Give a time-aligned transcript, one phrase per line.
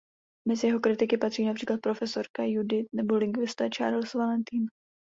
[0.47, 4.67] Mezi jeho kritiky patří například profesorka Judith nebo lingvista Charles Valentine.